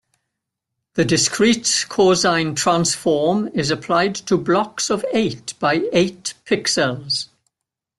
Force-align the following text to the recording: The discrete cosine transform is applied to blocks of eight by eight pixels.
The 0.95 1.05
discrete 1.05 1.85
cosine 1.87 2.55
transform 2.55 3.49
is 3.49 3.69
applied 3.69 4.15
to 4.15 4.35
blocks 4.35 4.89
of 4.89 5.05
eight 5.13 5.53
by 5.59 5.81
eight 5.93 6.33
pixels. 6.43 7.27